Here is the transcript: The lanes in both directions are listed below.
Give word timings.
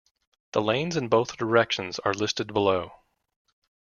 The 0.53 0.63
lanes 0.63 0.97
in 0.97 1.09
both 1.09 1.37
directions 1.37 1.99
are 1.99 2.15
listed 2.15 2.51
below. 2.51 2.91